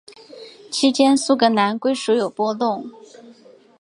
[0.71, 2.89] 期间苏格兰归属有波动。